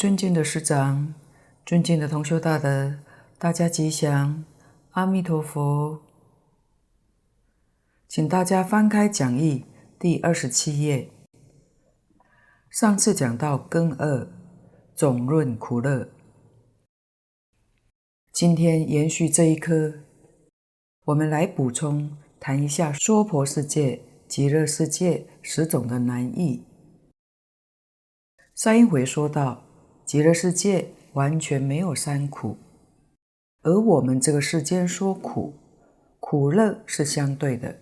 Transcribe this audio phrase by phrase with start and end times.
[0.00, 1.12] 尊敬的师长，
[1.66, 3.00] 尊敬的同修大德，
[3.36, 4.46] 大家吉祥，
[4.92, 6.00] 阿弥陀佛。
[8.08, 9.66] 请大家翻开讲义
[9.98, 11.10] 第二十七页。
[12.70, 14.26] 上次讲到根二，
[14.94, 16.08] 总论苦乐。
[18.32, 19.92] 今天延续这一课，
[21.04, 26.64] 我们来补充谈一下娑婆世界、极乐世界十种的难易。
[28.54, 29.66] 上一回说到，
[30.10, 32.56] 极乐世界完全没有三苦，
[33.62, 35.54] 而我们这个世间说苦，
[36.18, 37.78] 苦乐是相对的。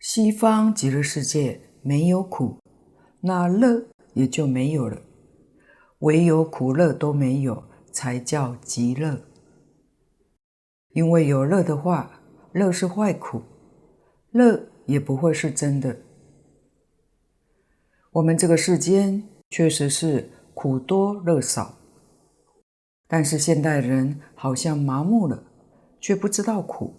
[0.00, 2.58] 西方极乐世界没有苦，
[3.20, 5.00] 那乐也就没有了。
[6.00, 7.62] 唯有苦乐都没有，
[7.92, 9.20] 才叫极乐。
[10.88, 12.20] 因为有乐的话，
[12.50, 13.42] 乐是坏苦，
[14.32, 15.96] 乐也不会是真的。
[18.14, 21.74] 我们这个世间确实是苦多乐少，
[23.08, 25.42] 但是现代人好像麻木了，
[26.00, 26.94] 却不知道苦。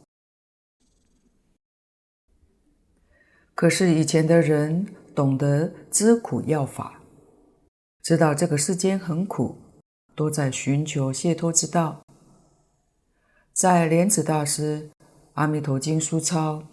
[3.54, 7.00] 可是以前的人懂得知苦要法，
[8.04, 9.56] 知道这个世间很苦，
[10.18, 12.04] 都在寻求解脱之道。
[13.54, 14.90] 在莲池大师
[15.36, 16.64] 《阿弥陀经》书钞，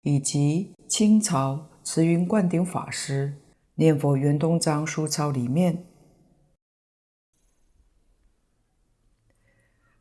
[0.00, 3.34] 以及清朝慈云灌顶法师。
[3.82, 5.84] 念佛圆通章书钞里面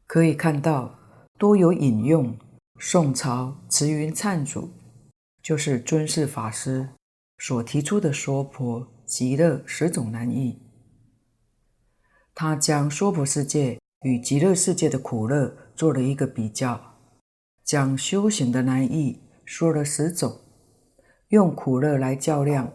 [0.06, 1.00] 可以看到，
[1.40, 2.38] 多有引用
[2.78, 4.70] 宋朝慈云忏主，
[5.42, 6.90] 就是尊释法师
[7.40, 10.62] 所提出的娑婆极乐十种难易。
[12.36, 17.00] 他将娑婆世界与极乐世界的苦乐做了一个比较，
[17.64, 20.40] 将修行的难易说了十种，
[21.30, 22.72] 用苦乐来较量。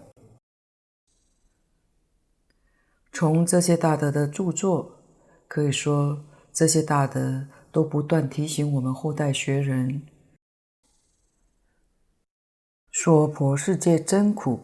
[3.18, 5.00] 从这些大德的著作，
[5.48, 6.22] 可以说
[6.52, 10.02] 这些大德都不断提醒我们后代学人：
[12.92, 14.60] 娑婆世界真苦，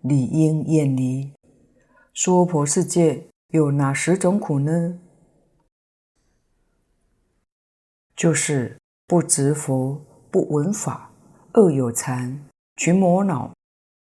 [0.00, 1.32] 理应远离。
[2.12, 4.98] 娑婆世界有哪十种苦呢？
[8.16, 8.76] 就是
[9.06, 11.12] 不值佛、不闻法、
[11.54, 12.44] 恶有残、
[12.74, 13.54] 群魔恼、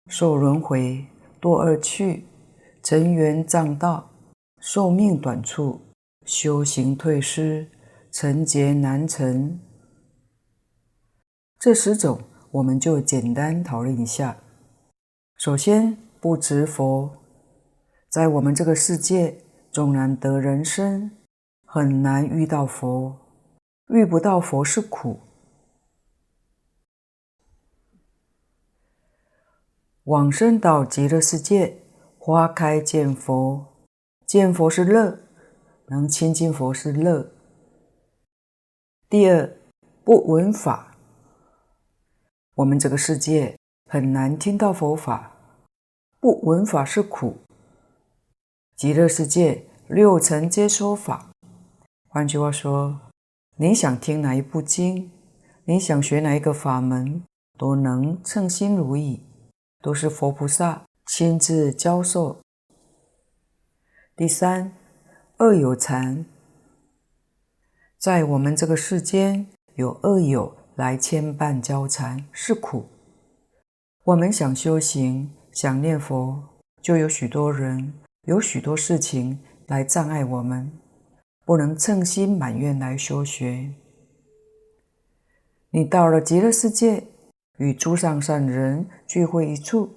[0.07, 1.05] 受轮回、
[1.41, 2.23] 堕恶趣。
[2.89, 4.09] 尘缘障道，
[4.61, 5.79] 寿命短促，
[6.25, 7.71] 修行退失，
[8.11, 9.61] 成劫难成。
[11.59, 12.19] 这十种，
[12.51, 14.39] 我们就简单讨论一下。
[15.37, 17.15] 首先，不值佛，
[18.09, 21.11] 在我们这个世界，纵然得人身，
[21.67, 23.19] 很难遇到佛，
[23.89, 25.21] 遇不到佛是苦。
[30.05, 31.83] 往生到极乐世界。
[32.31, 33.65] 花开见佛，
[34.27, 35.19] 见佛是乐，
[35.87, 37.27] 能亲近佛是乐。
[39.09, 39.51] 第二，
[40.05, 40.95] 不闻法，
[42.57, 43.57] 我们这个世界
[43.91, 45.33] 很难听到佛法，
[46.21, 47.39] 不闻法是苦。
[48.77, 51.31] 极乐世界六层皆说法，
[52.11, 53.01] 换句话说，
[53.57, 55.11] 你想听哪一部经，
[55.65, 57.23] 你想学哪一个法门，
[57.57, 59.23] 都能称心如意，
[59.81, 60.85] 都是佛菩萨。
[61.09, 62.39] 亲自教授。
[64.15, 64.73] 第三，
[65.39, 66.27] 恶有缠，
[67.99, 69.47] 在我们这个世间
[69.77, 72.85] 有恶友来牵绊交缠，是苦。
[74.05, 76.45] 我们想修行，想念佛，
[76.83, 77.95] 就有许多人，
[78.27, 80.71] 有许多事情来障碍我们，
[81.47, 83.73] 不能称心满愿来修学。
[85.71, 87.05] 你到了极乐世界，
[87.57, 89.95] 与诸上善人聚会一处。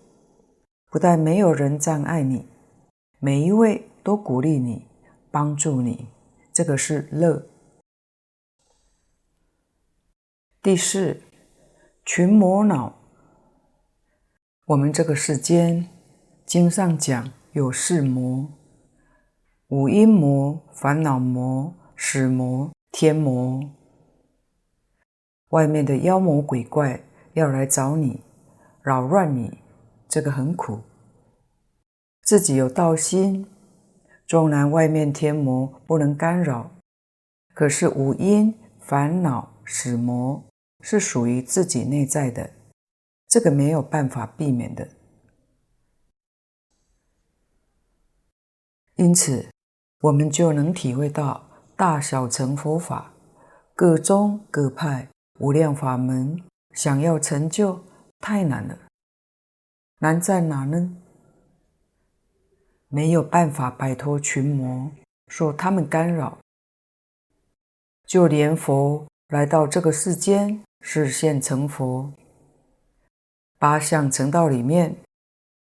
[0.92, 2.46] 不但没有人障碍你，
[3.18, 4.90] 每一位都鼓励你、
[5.32, 6.10] 帮助你，
[6.52, 7.48] 这个是乐。
[10.62, 11.22] 第四，
[12.04, 12.94] 群魔恼。
[14.66, 15.88] 我们这个世间，
[16.46, 18.50] 经上讲有四魔：
[19.70, 23.64] 五阴魔、烦恼魔、死魔、天魔。
[25.52, 27.02] 外面的妖魔鬼怪
[27.32, 28.20] 要来找你，
[28.82, 29.61] 扰乱你。
[30.12, 30.82] 这个很苦，
[32.24, 33.48] 自己有道心，
[34.28, 36.70] 纵然外面天魔不能干扰，
[37.54, 40.44] 可是五阴烦恼死魔
[40.82, 42.52] 是属于自己内在的，
[43.30, 44.86] 这个没有办法避免的。
[48.96, 49.48] 因此，
[50.02, 51.42] 我们就能体会到
[51.78, 53.14] 大小乘佛法，
[53.74, 55.08] 各宗各派
[55.40, 56.44] 无量法门，
[56.74, 57.82] 想要成就
[58.20, 58.78] 太难了。
[60.04, 60.98] 难在哪呢？
[62.88, 64.90] 没有办法摆脱群魔，
[65.28, 66.40] 受他们干扰。
[68.08, 72.12] 就连佛来到这个世间，示现成佛，
[73.60, 74.96] 八相成道里面，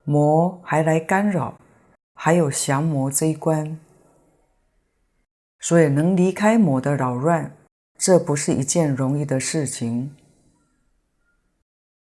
[0.04, 1.60] 魔还来干扰，
[2.16, 3.80] 还有降魔这一关。
[5.60, 7.56] 所以能离开魔的扰乱，
[7.95, 10.16] 这不是一件容易的事情。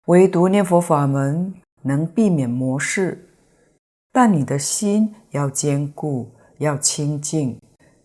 [0.05, 3.29] 唯独念佛法门能避免魔事，
[4.11, 7.59] 但你的心要坚固，要清净，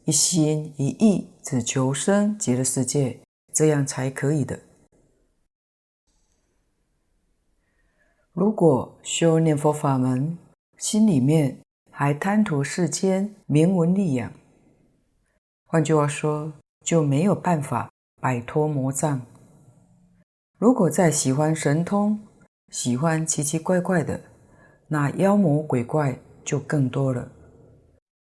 [0.05, 3.20] 一心一意只求生极乐世界，
[3.52, 4.61] 这样才可以的。
[8.32, 10.37] 如果修念佛法门，
[10.76, 11.58] 心里面
[11.90, 14.32] 还贪图世间名闻利养，
[15.64, 16.52] 换句话说，
[16.84, 17.90] 就没有办法
[18.20, 19.23] 摆脱魔障。
[20.58, 22.25] 如果再喜欢神通，
[22.73, 24.21] 喜欢奇奇怪怪的，
[24.89, 27.31] 那妖魔鬼怪就更多了。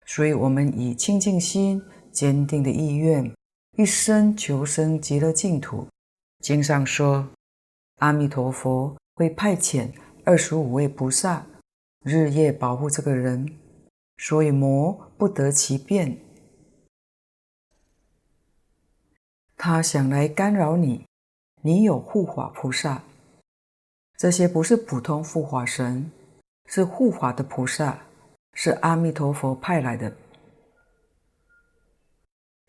[0.05, 3.31] 所以，我们以清净心、坚定的意愿，
[3.77, 5.87] 一生求生极乐净土。
[6.39, 7.29] 经上说，
[7.99, 9.91] 阿弥陀佛会派遣
[10.25, 11.45] 二十五位菩萨，
[12.03, 13.57] 日夜保护这个人，
[14.17, 16.17] 所以魔不得其便。
[19.55, 21.05] 他想来干扰你。
[21.61, 23.03] 你有护法菩萨，
[24.21, 26.11] 这些不是普通护法神，
[26.67, 28.03] 是护法的菩萨，
[28.53, 30.15] 是阿弥陀佛派来的。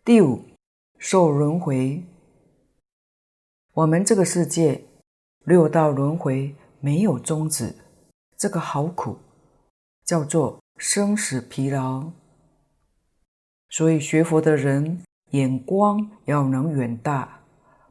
[0.03, 0.43] 第五，
[0.97, 2.03] 受轮回。
[3.73, 4.83] 我们这个世界
[5.43, 7.75] 六道轮回没有终止，
[8.35, 9.19] 这个好苦，
[10.03, 12.09] 叫做生死疲劳。
[13.69, 17.41] 所以学佛的人眼光要能远大。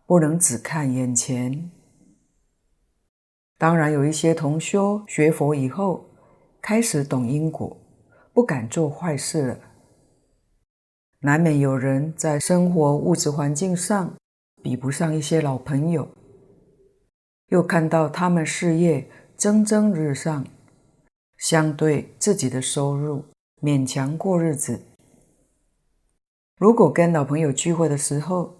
[0.04, 1.70] 不能只看眼前。
[3.62, 6.04] 当然，有一些同修学佛以后，
[6.60, 7.76] 开始懂因果，
[8.32, 9.56] 不敢做坏事了。
[11.20, 14.12] 难免有人在生活物质环境上
[14.64, 16.08] 比不上一些老朋友，
[17.50, 20.44] 又看到他们事业蒸蒸日上，
[21.38, 23.24] 相对自己的收入
[23.60, 24.82] 勉强过日子。
[26.58, 28.56] 如果跟老朋友聚会的时候，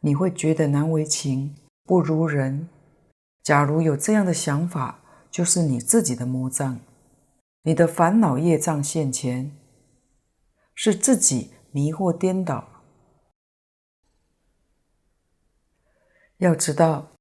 [0.00, 1.54] 你会觉得难为情，
[1.84, 2.70] 不如人。
[3.42, 6.78] 假如有这样的想法，就是你自己的魔障，
[7.62, 9.56] 你的烦恼业障现前，
[10.74, 12.68] 是自己迷惑颠倒。
[16.38, 17.12] 要知道，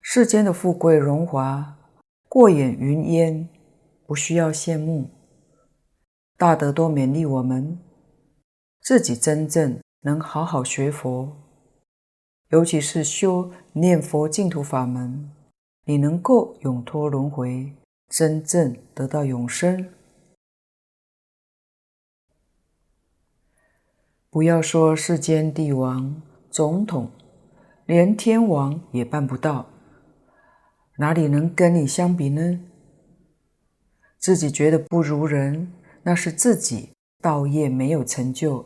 [0.00, 1.78] 世间的富贵荣华
[2.28, 3.48] 过眼云烟，
[4.06, 5.10] 不需要羡慕。
[6.36, 7.78] 大德多勉励我们，
[8.80, 11.36] 自己真正能好好学佛。
[12.48, 15.30] 尤其是修念佛净土法门，
[15.84, 17.74] 你能够永脱轮回，
[18.08, 19.92] 真正得到永生。
[24.30, 27.10] 不要说世间帝王、总统，
[27.84, 29.66] 连天王也办不到，
[30.98, 32.60] 哪里能跟你相比呢？
[34.18, 35.72] 自己觉得不如人，
[36.04, 38.64] 那是自己道业没有成就。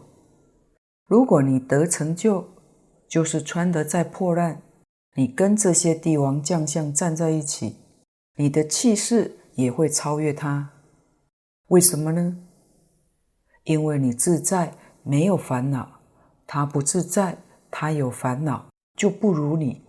[1.06, 2.46] 如果你得成就，
[3.08, 4.61] 就是穿得再破烂，
[5.16, 7.76] 你跟这些帝王将相站在一起，
[8.37, 10.70] 你的气势也会超越他。
[11.68, 12.37] 为什么呢？
[13.64, 16.00] 因为你自在，没有烦恼；
[16.46, 17.38] 他不自在，
[17.70, 19.82] 他有烦恼，就不如你。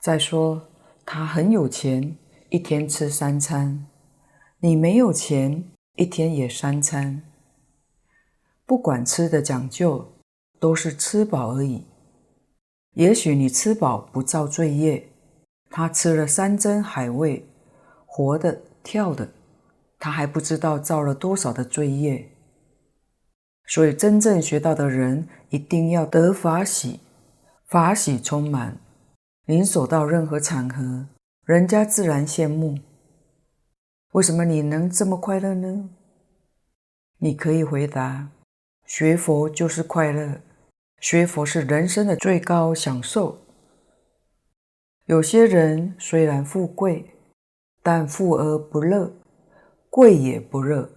[0.00, 0.66] 再说，
[1.04, 2.16] 他很有钱，
[2.48, 3.86] 一天吃三餐；
[4.60, 7.22] 你没有钱，一天也三餐。
[8.64, 10.10] 不管吃的讲究，
[10.60, 11.84] 都是吃饱而已。
[12.94, 15.08] 也许你吃饱不造罪业，
[15.70, 17.48] 他吃了山珍海味，
[18.04, 19.30] 活的跳的，
[19.98, 22.30] 他还不知道造了多少的罪业。
[23.66, 27.00] 所以真正学到的人，一定要得法喜，
[27.66, 28.76] 法喜充满。
[29.46, 31.06] 你所到任何场合，
[31.44, 32.78] 人家自然羡慕。
[34.12, 35.90] 为什么你能这么快乐呢？
[37.18, 38.28] 你可以回答。
[38.84, 40.40] 学佛就是快乐，
[41.00, 43.38] 学佛是人生的最高享受。
[45.06, 47.10] 有些人虽然富贵，
[47.82, 49.10] 但富而不乐，
[49.88, 50.88] 贵也不乐。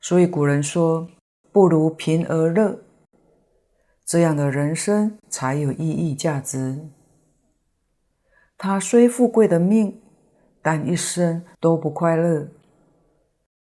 [0.00, 1.08] 所以古人说
[1.50, 2.78] ：“不如贫而乐。”
[4.06, 6.88] 这样的人生才有意义价值。
[8.56, 10.00] 他虽富贵的命，
[10.62, 12.46] 但一生都不快乐。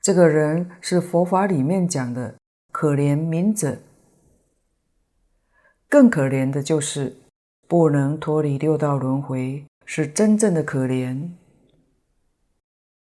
[0.00, 2.34] 这个人是佛法里面讲的。
[2.72, 3.76] 可怜悯者，
[5.90, 7.16] 更可怜的就是
[7.66, 11.30] 不能脱离六道轮回，是真正的可怜。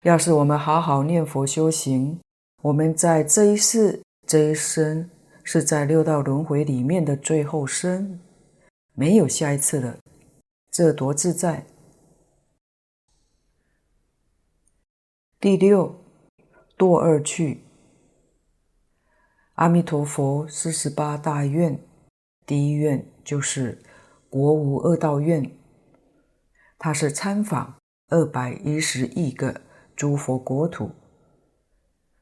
[0.01, 2.19] 要是我们好好念佛修行，
[2.63, 5.07] 我们在这一世、这一生
[5.43, 8.19] 是在六道轮回里面的最后生，
[8.95, 9.99] 没有下一次了，
[10.71, 11.67] 这多自在！
[15.39, 15.95] 第六，
[16.75, 17.61] 堕二去。
[19.55, 21.79] 阿弥陀佛四十八大愿，
[22.49, 23.77] 第一愿就是
[24.27, 25.55] 国无恶道愿，
[26.79, 27.75] 它是参访
[28.07, 29.61] 二百一十亿个
[29.95, 30.89] 诸佛国土。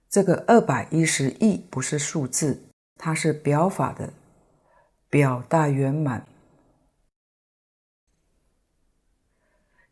[0.10, 2.62] 这个二百一十亿不是数字，
[2.98, 4.12] 它是表法的，
[5.10, 6.28] 表大圆满，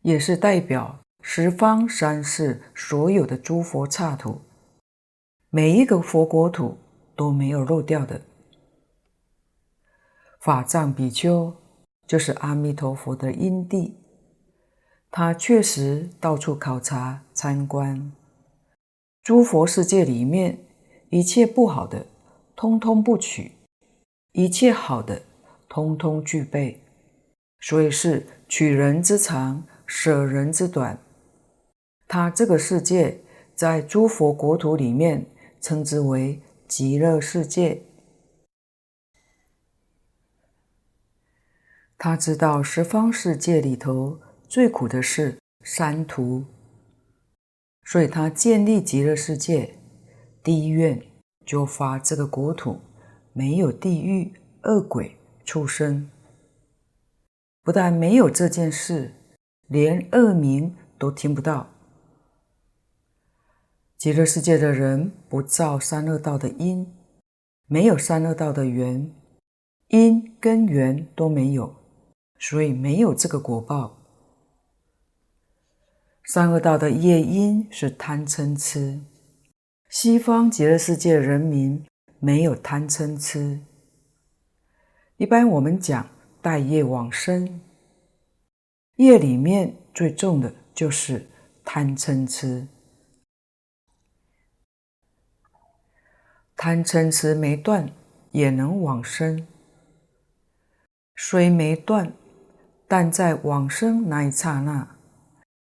[0.02, 4.42] 也是代表十方三世所有的诸佛刹土，
[5.48, 6.76] 每一个佛国土。
[7.16, 8.20] 都没有漏掉的。
[10.46, 11.52] 法藏比丘
[12.06, 13.96] 就是阿弥陀佛的因地，
[15.10, 18.12] 他确实到处考察参观，
[19.24, 20.60] 诸佛世界里面
[21.10, 22.06] 一切不好的，
[22.54, 23.56] 通通不取；
[24.34, 25.20] 一切好的，
[25.68, 26.80] 通通具备。
[27.58, 30.96] 所以是取人之长，舍人之短。
[32.06, 33.18] 他这个世界
[33.56, 35.26] 在诸佛国土里面
[35.60, 36.40] 称之为。
[36.68, 37.80] 极乐世界，
[41.98, 46.44] 他知道十方世界里头最苦的是三途，
[47.84, 49.78] 所以他建立极乐世界，
[50.42, 51.02] 第一愿
[51.44, 52.80] 就发这个国土
[53.32, 54.34] 没有地狱、
[54.64, 56.10] 恶鬼、畜生，
[57.62, 59.14] 不但没有这件事，
[59.66, 61.70] 连恶名都听不到。
[63.96, 66.94] 极乐世界的人不造三恶道的因，
[67.66, 69.10] 没有三恶道的缘，
[69.88, 71.74] 因跟缘都没有，
[72.38, 73.98] 所以没有这个果报。
[76.24, 79.00] 三恶道的业因是贪嗔痴，
[79.88, 81.86] 西方极乐世界人民
[82.18, 83.60] 没有贪嗔痴。
[85.16, 86.08] 一般我们讲
[86.42, 87.60] 带业往生，
[88.96, 91.28] 业里面最重的就是
[91.64, 92.66] 贪嗔痴。
[96.56, 97.92] 贪嗔痴没断，
[98.32, 99.46] 也能往生。
[101.14, 102.12] 虽没断，
[102.88, 104.96] 但在往生那一刹那，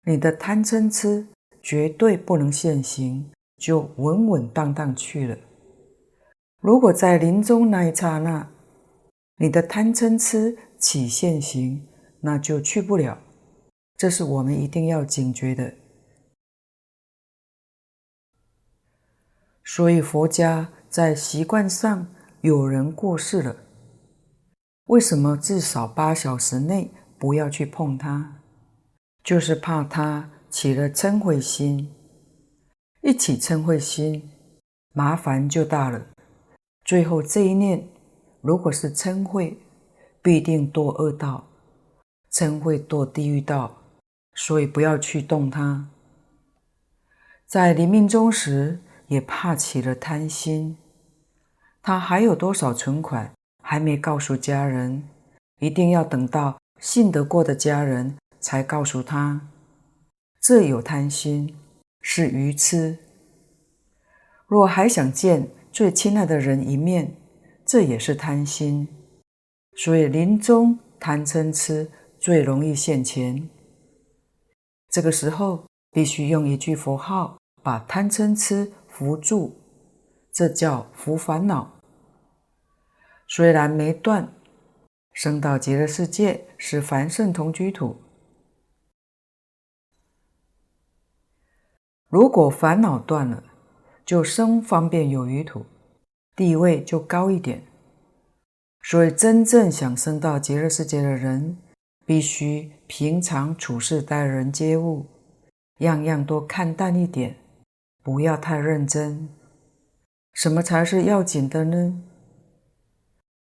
[0.07, 1.26] 你的贪嗔痴
[1.62, 5.37] 绝对不能现行，就稳稳当当去了。
[6.61, 8.50] 如果在临终那一刹那，
[9.38, 11.87] 你的贪嗔痴起现行，
[12.21, 13.19] 那就去不了。
[13.97, 15.75] 这是我们一定要警觉的。
[19.64, 20.71] 所以佛家。
[20.95, 22.07] 在习惯上，
[22.40, 23.57] 有人过世了，
[24.85, 28.40] 为什么至少八小时内不要去碰它？
[29.23, 31.90] 就是怕他起了嗔恚心，
[33.00, 34.30] 一起嗔恚心，
[34.92, 36.06] 麻烦就大了。
[36.85, 37.88] 最后这一念，
[38.42, 39.56] 如果是嗔恚，
[40.21, 41.49] 必定堕恶道，
[42.30, 43.75] 嗔恚堕地狱道，
[44.35, 45.88] 所以不要去动他。
[47.47, 50.76] 在临命终时，也怕起了贪心。
[51.83, 55.09] 他还有多少存款还没告诉家人？
[55.61, 59.49] 一定要等到信得过的家人才告诉他。
[60.38, 61.57] 这有贪心，
[62.03, 62.99] 是愚痴。
[64.47, 67.17] 若还想见最亲爱的人一面，
[67.64, 68.87] 这也是贪心。
[69.75, 73.49] 所以临终贪嗔痴最容易现前。
[74.91, 79.53] 这个时候必须用一句佛号把贪嗔痴扶住，
[80.31, 81.81] 这叫扶烦恼。
[83.26, 84.31] 虽然没断，
[85.14, 87.94] 生到极乐世界是凡圣同居土。
[92.09, 93.44] 如果烦恼断了，
[94.06, 95.66] 就生方便有余土，
[96.35, 97.62] 地位就高一点。
[98.80, 101.59] 所以，真正想生到极乐世界的人，
[102.06, 105.04] 必须平常处事待人接物，
[105.80, 107.37] 样样都看淡一点，
[108.02, 109.28] 不要太认真。
[110.33, 112.02] 什么才是要紧的呢？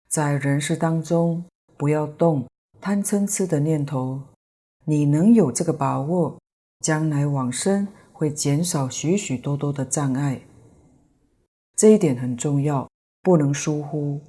[0.07, 1.43] 在人世当中，
[1.75, 2.47] 不要动
[2.81, 4.21] 贪嗔痴的念头。
[4.85, 6.39] 你能有这个把握，
[6.79, 10.41] 将来往生会减少许许多多的障碍。
[11.75, 12.89] 这一点很重要，
[13.21, 14.19] 不能疏忽。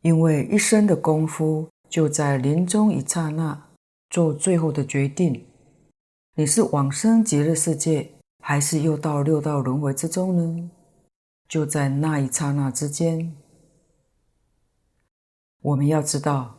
[0.00, 3.68] 因为一生的功夫就在临终一刹那
[4.10, 5.46] 做最后的决定：
[6.34, 8.12] 你是往生极乐世界，
[8.42, 10.70] 还是又到六道轮回之中呢？
[11.48, 13.34] 就在那一刹那之间，
[15.66, 16.58] 我们要知道，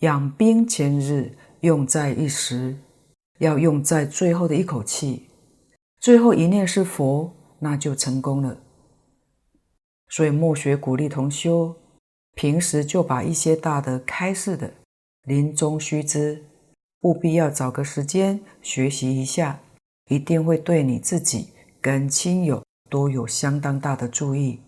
[0.00, 2.76] 养兵千日，用在一时。
[3.38, 5.28] 要用在最后的一口气，
[5.98, 8.56] 最后一念是佛，那就成功了。
[10.08, 11.74] 所以墨学鼓励同修，
[12.34, 14.72] 平时就把一些大的开示的，
[15.24, 16.44] 临终须知，
[17.00, 19.60] 务必要找个时间学习一下，
[20.08, 21.48] 一定会对你自己
[21.80, 24.60] 跟亲友都有相当大的助益。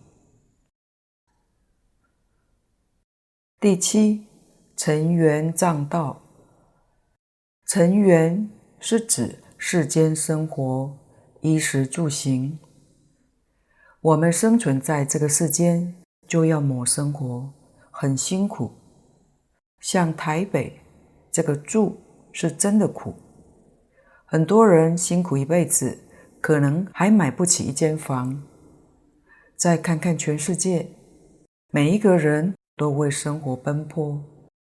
[3.57, 4.27] 第七，
[4.75, 6.21] 尘缘障道。
[7.65, 10.97] 尘缘是指世间生活，
[11.39, 12.59] 衣食住行。
[14.01, 15.95] 我们生存在这个世间，
[16.27, 17.53] 就要谋生活，
[17.89, 18.71] 很辛苦。
[19.79, 20.81] 像台北
[21.31, 21.97] 这个住
[22.33, 23.15] 是真的苦，
[24.25, 25.97] 很多人辛苦一辈子，
[26.41, 28.43] 可能还买不起一间房。
[29.55, 30.89] 再看看全世界，
[31.71, 34.21] 每一个人都为生活奔波，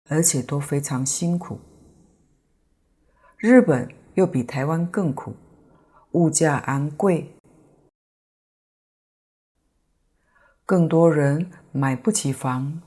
[0.08, 1.58] 而且都非常辛苦。
[3.38, 5.34] 日本又比台湾更苦，
[6.12, 7.30] 物价昂贵。
[10.66, 12.80] 更多人买不起房，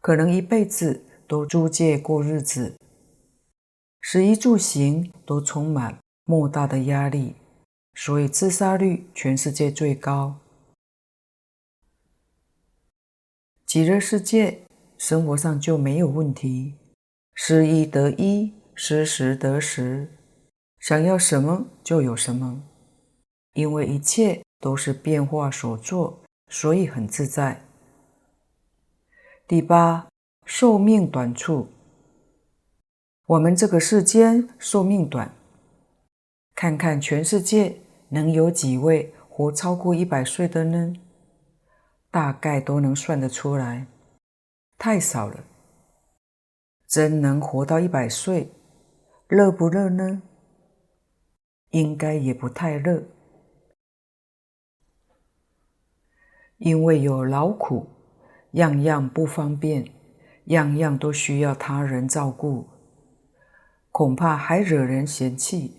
[0.00, 2.76] 可能一辈子都租借过日子，
[4.00, 7.36] 食衣住行都充满莫大的压力，
[7.94, 10.38] 所以自杀率全世界最高。
[13.66, 14.62] 极乐世界
[14.96, 16.74] 生活上就没有问题，
[17.34, 20.08] 失一得一，失时得十，
[20.78, 22.62] 想要什么就有什么，
[23.54, 26.22] 因为一切都是变化所作。
[26.48, 27.60] 所以很自在。
[29.48, 30.06] 第八，
[30.44, 31.66] 寿命短促。
[33.26, 35.34] 我们这个世间寿命短，
[36.54, 40.94] 看看全世界能有几位活超过一百岁的呢？
[42.16, 43.86] 大概都能算得出来，
[44.78, 45.44] 太少了。
[46.86, 48.50] 真能活到一百岁，
[49.28, 50.22] 乐不乐呢？
[51.72, 53.02] 应该也不太乐。
[56.56, 57.86] 因为有劳苦，
[58.52, 59.86] 样样不方便，
[60.46, 62.66] 样样都需要他人照顾，
[63.90, 65.78] 恐怕还惹人嫌弃。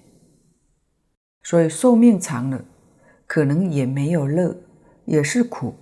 [1.42, 2.64] 所以寿命长了，
[3.26, 4.56] 可能也没有乐，
[5.06, 5.74] 也是苦。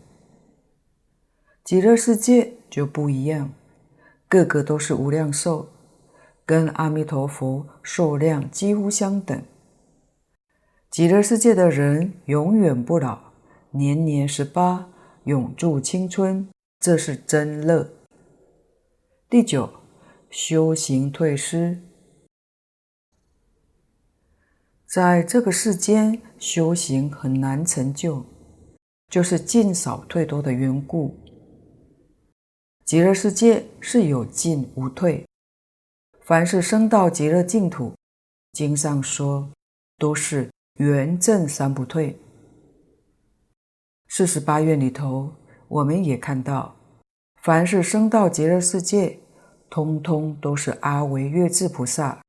[1.66, 3.52] 极乐世界就不一样，
[4.30, 5.70] 个个都是无量寿，
[6.46, 9.44] 跟阿弥陀佛寿量几乎相等。
[10.92, 13.20] 极乐世界的人永远不老。
[13.72, 14.90] 年年十八，
[15.24, 16.48] 永驻青春，
[16.80, 17.90] 这是真乐。
[19.28, 19.68] 第九，
[20.30, 21.82] 修行退失，
[24.86, 28.24] 在这个世间修行很难成就，
[29.10, 31.18] 就是进少退多的缘故。
[32.86, 35.26] 极乐世界是有进无退，
[36.22, 37.92] 凡是生到极乐净土，
[38.52, 39.50] 经上说
[39.98, 42.16] 都是圆正三不退。
[44.08, 45.34] 四十八愿里头，
[45.68, 46.76] 我们也看到，
[47.42, 49.18] 凡是生到极乐世界，
[49.68, 52.22] 通通都是阿惟月智菩萨。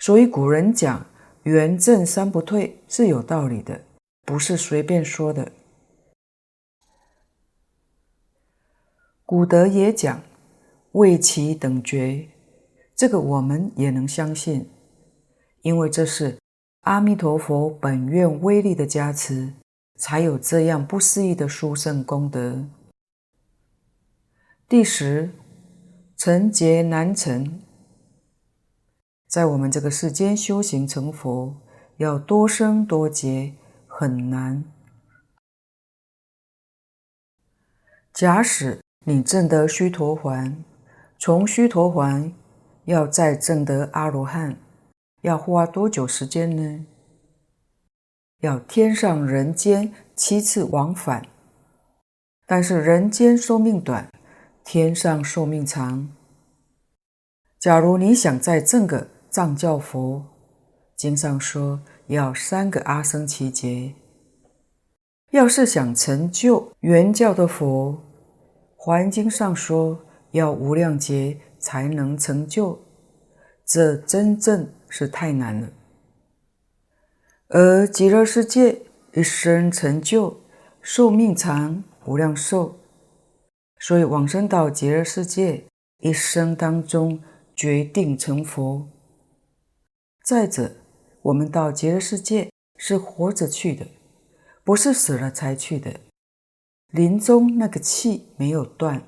[0.00, 1.06] 所以古人讲
[1.44, 3.80] “圆正三不退”是有道理的，
[4.26, 5.52] 不是随便说的。
[9.28, 10.22] 古德也讲
[10.92, 12.30] “为其等觉”，
[12.96, 14.70] 这个我们也能相信，
[15.60, 16.38] 因为这是
[16.84, 19.52] 阿弥陀佛本愿威力的加持。
[19.98, 22.68] 才有这样不思议的殊胜功德。
[24.68, 25.30] 第十，
[26.16, 27.60] 成劫难成，
[29.26, 31.60] 在我们这个世间修行成佛，
[31.96, 33.54] 要多生多劫，
[33.88, 34.62] 很难。
[38.14, 40.52] 假使你证得须陀洹，
[41.18, 42.30] 从须陀洹
[42.84, 44.58] 要再证得阿罗汉，
[45.22, 46.84] 要花多久时间呢？
[48.42, 51.26] 要天上人间七次往返，
[52.44, 54.12] 但是人间寿命短，
[54.62, 56.10] 天上寿命长。
[57.58, 60.22] 假如你想再证个藏教佛，
[60.94, 63.94] 经上说要三个阿僧只劫；
[65.30, 68.02] 要是想成就圆教的佛，
[68.88, 72.80] 华严经上说要无量劫才能成就，
[73.66, 75.68] 这真正是太难了。
[77.48, 78.80] 而极乐世界
[79.12, 80.40] 一生成就，
[80.80, 82.76] 寿命长，无量寿，
[83.78, 85.66] 所以往生到极乐世界，
[85.98, 87.22] 一生当中
[87.54, 88.88] 决定成佛。
[90.24, 90.76] 再者，
[91.20, 93.86] 我们到极乐世界是活着去的，
[94.64, 95.92] 不是死了才去的。
[96.90, 99.02] 临终那个气没有断，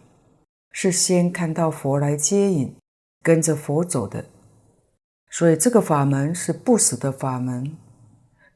[0.70, 2.76] 是先看到佛来接引，
[3.22, 4.26] 跟着佛走的，
[5.30, 7.76] 所以这个法门是不死的法门，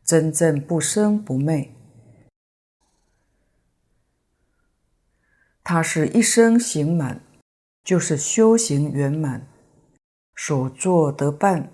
[0.04, 1.70] 真正不生不灭。
[5.62, 7.22] 它是一生行满，
[7.82, 9.46] 就是修行圆满，
[10.36, 11.72] 所作得办，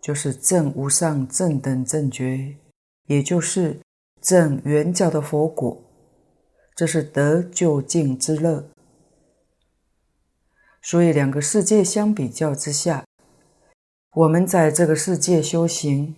[0.00, 2.56] 就是证无上正等正觉，
[3.04, 3.78] 也就是
[4.22, 5.82] 正圆教的佛果，
[6.76, 8.68] 这是得究竟之乐。
[10.82, 13.04] 所以两个世界相比较之下，
[14.12, 16.14] 我们在这个世界修行，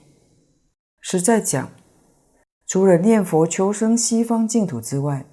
[1.00, 1.70] 实在讲，
[2.66, 5.24] 除了念佛求生西方净土之外，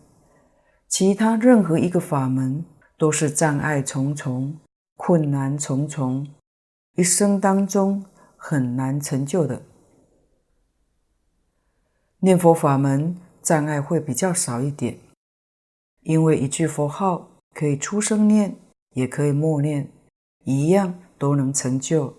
[0.87, 2.63] 其他任何一个法门
[2.97, 4.57] 都是障碍重重、
[4.95, 6.27] 困难重重，
[6.95, 8.05] 一生当中
[8.37, 9.63] 很难成就的。
[12.19, 14.97] 念佛法门障碍会比较少一点，
[16.05, 18.55] 因为一句佛号可以出声念，
[18.91, 19.91] 也可以默念，
[20.43, 22.15] 一样都能成就。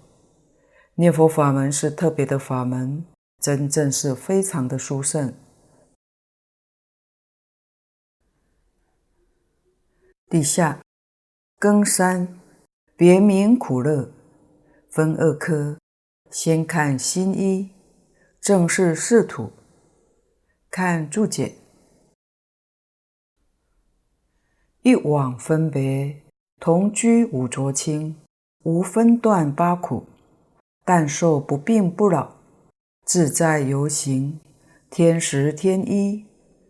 [0.97, 3.05] 念佛法门是特别的法门，
[3.41, 5.33] 真正是非常的殊胜。
[10.29, 10.81] 底下
[11.61, 12.41] 庚三，
[12.97, 14.11] 别名苦乐，
[14.91, 15.79] 分二科。
[16.29, 17.71] 先看新一，
[18.41, 19.53] 正是四土。
[20.69, 21.55] 看注解，
[24.87, 26.23] 一往分别，
[26.61, 28.15] 同居五浊清，
[28.63, 30.07] 无分段八苦。
[30.85, 32.37] 但受不病不老，
[33.05, 34.39] 自在游行，
[34.89, 36.25] 天时天衣，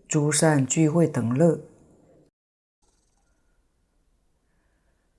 [0.09, 1.61] 诸善聚会等乐。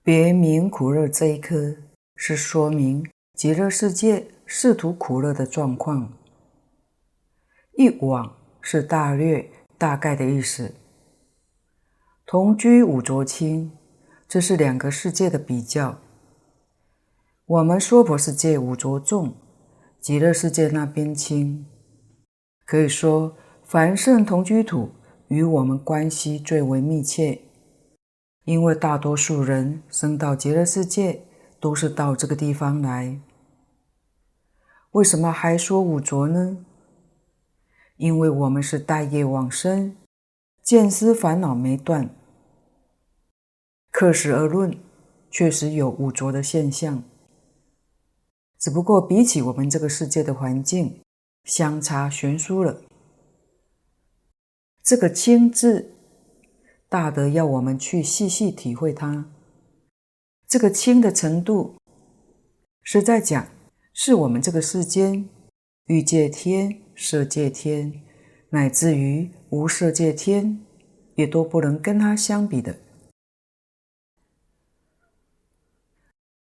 [0.01, 1.75] 别名苦乐这一科，
[2.15, 6.11] 是说明极乐世界试图苦乐的状况。
[7.73, 10.73] 一往是大略、大概的意思。
[12.29, 13.71] 同居五浊清，
[14.27, 15.97] 这是两个世界的比较。
[17.45, 19.33] 我们娑婆世界五浊重，
[20.01, 21.65] 极乐世界那边轻。
[22.65, 24.89] 可以说，凡圣同居土
[25.29, 27.43] 与我们关系最为密切，
[28.43, 31.21] 因为大多数人生到极乐世界
[31.61, 33.21] 都是到这个地方来。
[34.91, 36.57] 为什么还说五浊呢？
[37.95, 39.95] 因为我们是带业往生，
[40.67, 42.13] 见思烦恼没断。
[43.89, 44.77] 客实而论，
[45.31, 47.05] 确实有五浊的现象。
[48.59, 50.99] 只不过比起我们这个世界的环境，
[51.45, 52.81] 相差悬殊了。
[54.83, 55.93] 这个“轻”字，
[56.89, 59.31] 大德要我们去细细体会它。
[60.49, 61.77] 这个“轻”的程度，
[62.83, 63.47] 是在讲，
[63.93, 65.29] 是我们这个世间
[65.85, 68.03] 欲界天、色界天，
[68.49, 70.59] 乃至于无色界天，
[71.15, 72.75] 也都不能跟它相比的。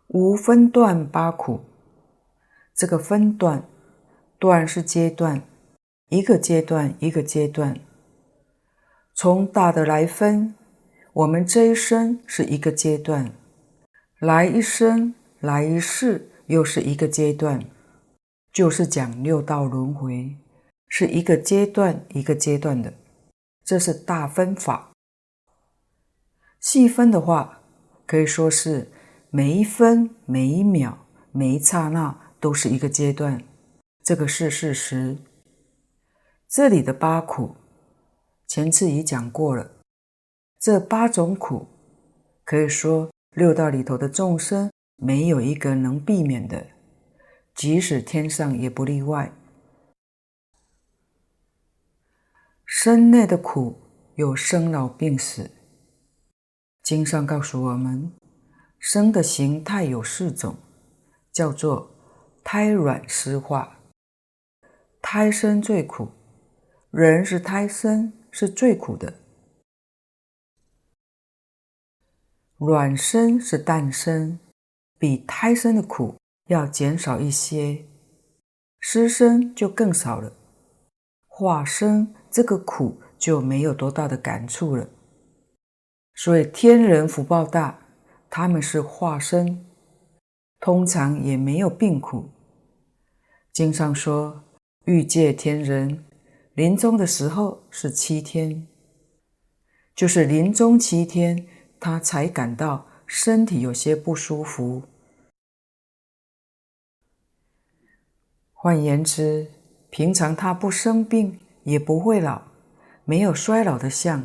[0.08, 1.60] 无分段八苦。
[2.74, 3.66] 这个分段，
[4.38, 5.42] 段是阶段，
[6.08, 7.78] 一个阶段一个阶段。
[9.14, 10.54] 从大的来分，
[11.12, 13.32] 我们这一生是一个阶段，
[14.20, 17.64] 来一生、来一世又是一个阶段，
[18.52, 20.36] 就是讲六道轮回，
[20.88, 22.92] 是一个阶段一个阶段的，
[23.64, 24.92] 这是大分法。
[26.60, 27.60] 细分的话，
[28.06, 28.90] 可以说是
[29.30, 32.22] 每一分、每一秒、每一刹那。
[32.38, 33.42] 都是一个阶段，
[34.04, 35.16] 这个是事实。
[36.48, 37.56] 这里的八苦，
[38.46, 39.72] 前次已讲过了。
[40.60, 41.66] 这八种苦，
[42.44, 46.66] 可以说六道里头的众生没有一个能避免的，
[47.54, 49.32] 即使天上也不例外。
[52.66, 53.80] 身内的苦
[54.16, 55.50] 有生老病死，
[56.82, 58.12] 经上告诉我们，
[58.78, 60.56] 生的形态有四种，
[61.32, 61.92] 叫做。
[62.48, 63.76] 胎卵湿化，
[65.02, 66.08] 胎生最苦，
[66.92, 69.12] 人是胎生，是最苦的。
[72.58, 74.38] 卵生是诞生，
[74.96, 76.14] 比胎生的苦
[76.46, 77.84] 要减少一些，
[78.78, 80.32] 湿生就更少了。
[81.26, 84.90] 化生这个苦就没有多大的感触了。
[86.14, 87.78] 所以天人福报大，
[88.28, 89.64] 他们是化身，
[90.60, 92.28] 通常也没有病苦。
[93.54, 94.44] 经上说，
[94.84, 96.04] 欲界天人
[96.52, 98.66] 临终的时候是七天，
[99.94, 101.48] 就是临终七天，
[101.80, 104.82] 他才感到身体有些不舒服。
[108.52, 109.50] 换言之，
[109.88, 112.42] 平常他不生病，也不会老，
[113.04, 114.24] 没有衰老的相，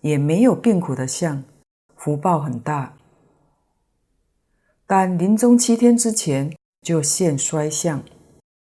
[0.00, 1.44] 也没有病苦的相，
[1.94, 2.98] 福报很大。
[4.84, 8.02] 但临终七天之前，就现衰相，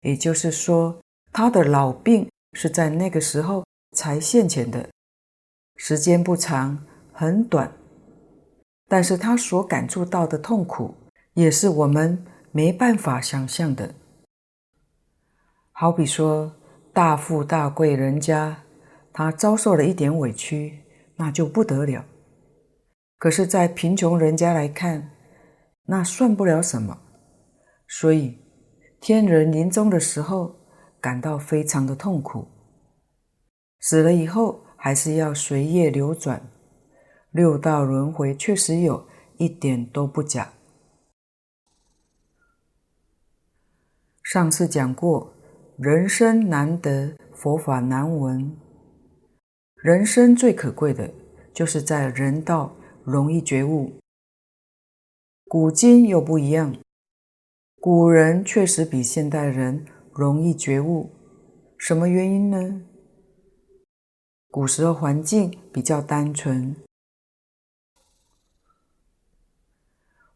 [0.02, 1.00] 也就是说，
[1.32, 3.64] 他的老病是在那个时候
[3.96, 4.90] 才现前的，
[5.76, 7.72] 时间不长，很短，
[8.88, 10.94] 但是他所感触到的痛苦，
[11.32, 13.94] 也是我们没办法想象的。
[15.70, 16.54] 好比说，
[16.92, 18.64] 大富大贵人家，
[19.12, 20.84] 他遭受了一点委屈，
[21.16, 22.04] 那就不得了。
[23.18, 25.12] 可是，在贫穷人家来看，
[25.86, 26.98] 那算不了什么。
[27.88, 28.38] 所以，
[29.00, 30.56] 天人临终的时候，
[31.00, 32.46] 感到非常的痛苦。
[33.80, 36.42] 死了以后，还是要随业流转，
[37.30, 39.06] 六道轮回确实有
[39.38, 40.52] 一点都不假。
[44.22, 45.34] 上次讲过，
[45.78, 48.56] 人生难得，佛法难闻。
[49.76, 51.12] 人生最可贵的，
[51.54, 52.76] 就是在人道。
[53.04, 53.98] 容易觉悟，
[55.48, 56.76] 古今又不一样。
[57.80, 61.10] 古人确实比现代人容易觉悟，
[61.76, 62.82] 什么原因呢？
[64.52, 66.76] 古时候环境比较单纯，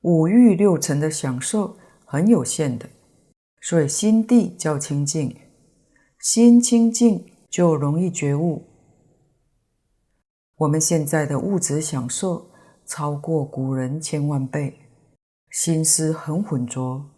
[0.00, 2.90] 五欲六尘的享受很有限的，
[3.68, 5.36] 所以心地较清净，
[6.20, 8.64] 心清净就容易觉悟。
[10.58, 12.48] 我们现在的物质享受，
[12.84, 14.78] 超过古人千万倍，
[15.50, 17.10] 心思很浑浊，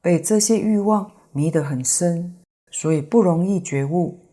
[0.00, 2.34] 被这些欲望迷得很深，
[2.72, 4.26] 所以不容易觉悟。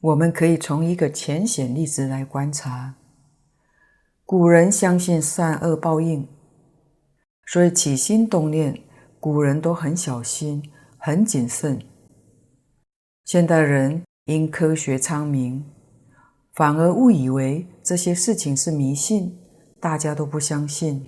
[0.00, 2.94] 我们可以从一个浅显例子来观察：
[4.24, 6.28] 古人相信善恶报应，
[7.52, 8.82] 所以起心动念，
[9.20, 11.78] 古人都很小心、很谨慎。
[13.26, 15.62] 现代人因科学昌明。
[16.54, 19.38] 反而误以为这些事情是迷信，
[19.78, 21.06] 大家都不相信。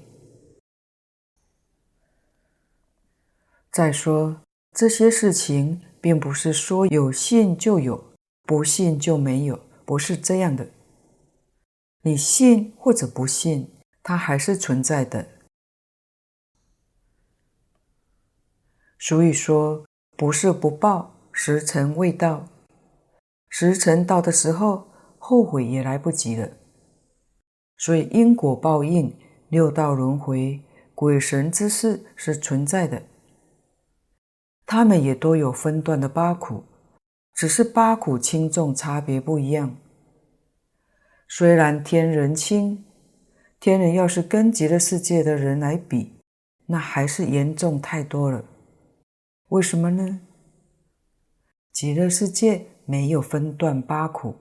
[3.72, 4.42] 再说，
[4.74, 10.68] 这些事情并不是说有信就有，不信就没有，不是这样的。
[12.02, 13.70] 你信或者不信，
[14.02, 15.26] 它还是存在的。
[19.04, 19.84] 所以说，
[20.16, 22.48] 不是不报，时辰未到。
[23.48, 24.88] 时辰到的时候。
[25.26, 26.46] 后悔也来不及了，
[27.78, 29.10] 所以因果报应、
[29.48, 30.60] 六道轮回、
[30.94, 33.00] 鬼神之事是存在的。
[34.66, 36.62] 他们也都有分段的八苦，
[37.32, 39.74] 只是八苦轻重差别不一样。
[41.26, 42.84] 虽然天人轻，
[43.58, 46.20] 天人要是跟极乐世界的人来比，
[46.66, 48.44] 那还是严重太多了。
[49.54, 50.20] 为什么呢？
[51.72, 54.34] 极乐世界没有分段八苦。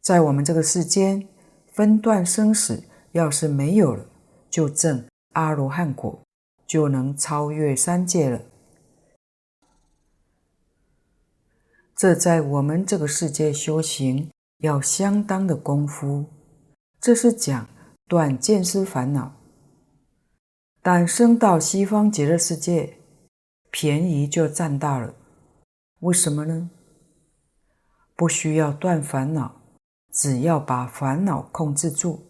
[0.00, 1.28] 在我们这个世间，
[1.72, 4.06] 分段生死要是没有了，
[4.50, 6.20] 就证阿罗汉果，
[6.66, 8.42] 就能超越三界了。
[11.94, 16.24] 这在我们这个世界修行要相当的功夫。
[17.00, 17.68] 这是讲
[18.08, 19.36] 断见思烦恼，
[20.82, 22.96] 但升到西方极乐世界，
[23.70, 25.14] 便宜就占大了。
[26.00, 26.70] 为什么呢？
[28.16, 29.56] 不需要断烦恼。
[30.12, 32.22] 只要把烦恼控制住，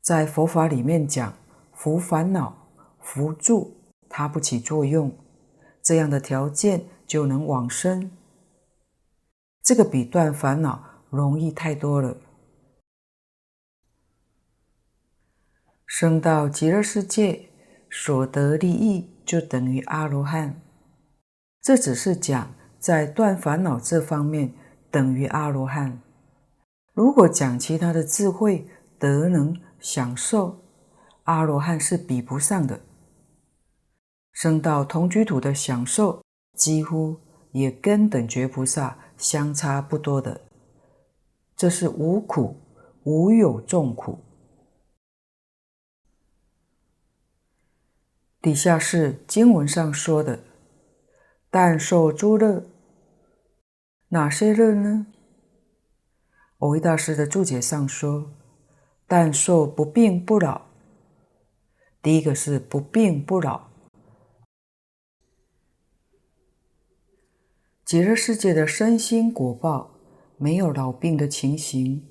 [0.00, 1.34] 在佛法里面讲
[1.72, 3.76] 伏烦恼、伏住，
[4.08, 5.16] 它不起作用，
[5.80, 8.10] 这样的条件就能往生。
[9.62, 12.16] 这个比断烦恼容易太多了。
[15.86, 17.50] 升到极乐世界，
[17.88, 20.60] 所得利益就等于阿罗汉。
[21.62, 24.52] 这只是讲在断烦恼这方面
[24.90, 26.00] 等于阿罗汉。
[26.94, 28.66] 如果讲其他的智慧、
[28.98, 30.64] 德能、享受，
[31.22, 32.80] 阿罗汉是比不上的。
[34.32, 36.24] 升到同居土的享受，
[36.56, 37.16] 几乎
[37.52, 40.40] 也跟等觉菩萨相差不多的。
[41.54, 42.56] 这是无苦，
[43.04, 44.18] 无有众苦。
[48.42, 50.44] 底下是经文上说的：
[51.50, 52.64] 但受诸乐，
[54.08, 55.06] 哪些乐呢？
[56.58, 58.32] 蕅益大师的注解上说
[59.06, 60.62] ：“但受不病不老。”
[62.02, 63.68] 第一个是不病不老。
[67.84, 69.90] 极乐世界的身心果报
[70.38, 72.08] 没有老病的情形。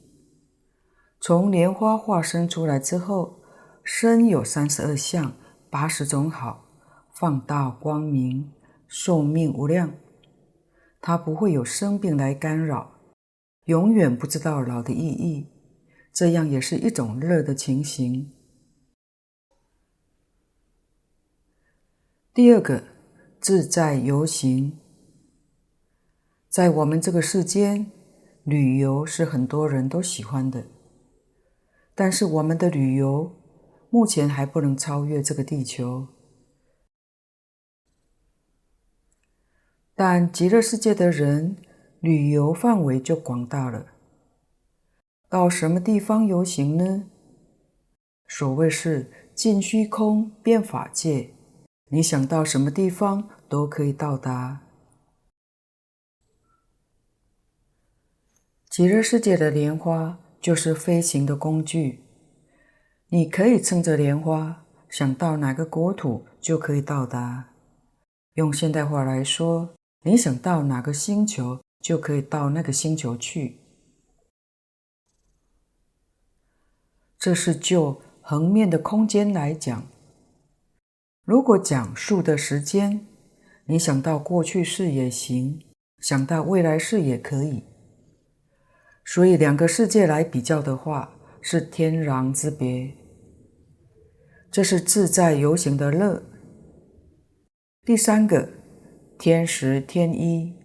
[1.19, 3.41] 从莲花化身出来之后，
[3.83, 5.33] 身有三十二相，
[5.69, 6.65] 八十种好，
[7.13, 8.51] 放大光明，
[8.87, 9.93] 寿命无量，
[10.99, 12.95] 他不会有生病来干扰。
[13.65, 15.47] 永远不知道老的意义，
[16.11, 18.33] 这样也是一种乐的情形。
[22.33, 22.83] 第二个，
[23.39, 24.79] 自在游行。
[26.49, 27.91] 在我们这个世间，
[28.43, 30.65] 旅游是很多人都喜欢的，
[31.93, 33.38] 但是我们的旅游
[33.89, 36.07] 目前还不能超越这个地球。
[39.95, 41.57] 但极乐世界的人，
[41.99, 43.87] 旅游范围就广大了。
[45.27, 47.09] 到什么地方游行呢？
[48.27, 51.33] 所谓是尽虚空变法界，
[51.87, 54.61] 你想到什么地方都可以到达。
[58.69, 62.03] 极乐世界的莲花就是飞行的工具，
[63.11, 67.49] 你可以乘着莲花，想到哪个国土就可以到达。
[68.35, 73.57] 用现代话来说，你想到哪个星球，就可以到那个星球去。
[77.17, 79.87] 这是就横面的空间来讲。
[81.25, 83.07] 如果讲数的时间，
[83.65, 85.59] 你想到过去式也行，
[85.97, 87.63] 想到未来式也可以。
[89.03, 92.93] 所以两个世界来比较的话，是天壤之别。
[94.51, 96.23] 这是自在游行的乐。
[97.83, 98.59] 第三个。
[99.19, 100.55] 天时天衣，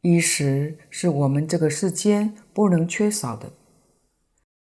[0.00, 3.52] 衣食是我们这个世间不能缺少的。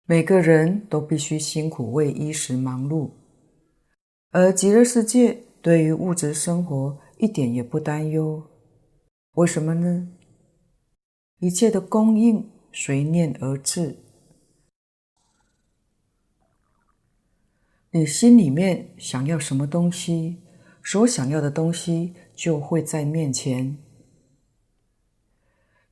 [0.06, 3.10] 每个人都必须辛苦为衣食忙碌，
[4.30, 8.44] 而极乐世界对于物质生活一点也不担忧。
[9.32, 10.08] 为什么呢？
[11.40, 14.05] 一切的供应随念而至。
[17.96, 20.44] 你心里面想要什么东西，
[20.84, 23.78] 所想要的东西就会在面前。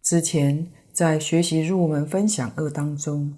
[0.02, 3.38] 之前在学习入门分享二当中，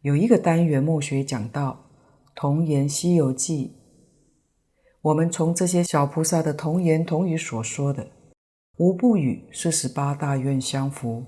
[0.00, 1.88] 有一个单元末学讲到
[2.34, 3.76] 《童言西游记》，
[5.00, 8.10] 我们从这些小菩萨的童言童语所说的，
[8.78, 11.24] 无不与四十八大愿相符。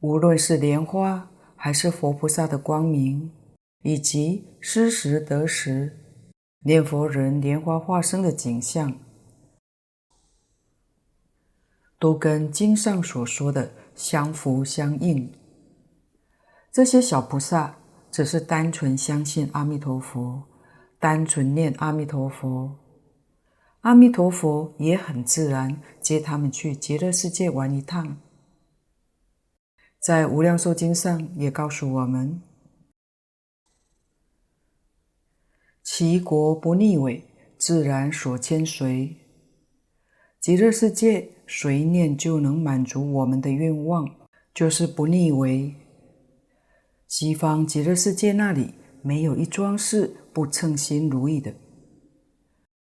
[0.00, 1.30] 无论是莲花。
[1.56, 3.32] 还是佛菩萨的光明，
[3.82, 5.98] 以及失时得时
[6.60, 8.98] 念佛人莲花化身的景象，
[11.98, 15.32] 都跟经上所说的相符相应。
[16.70, 17.78] 这些小菩萨
[18.10, 20.42] 只是单纯相信阿弥陀佛，
[20.98, 22.76] 单纯念阿弥陀佛，
[23.80, 28.18] 阿弥陀佛也很自然接他们去极乐世界玩一趟。
[30.06, 32.40] 在《无量寿经》上也告诉我们
[35.82, 37.24] ：“其国不逆违，
[37.58, 39.16] 自然所迁随。
[40.38, 44.08] 极乐世界随念就能满足我们的愿望，
[44.54, 45.74] 就是不逆违。
[47.08, 51.52] 西方极乐世界那里没有一桩事不称心如意的，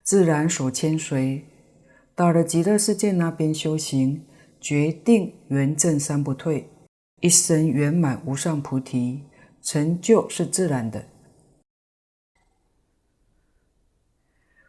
[0.03, 1.45] 自然所迁随。
[2.13, 4.25] 到了极乐世界那边修行，
[4.59, 6.71] 决定圆正三不退。”
[7.25, 9.23] 一生圆满无上菩提
[9.59, 11.07] 成就是自然的，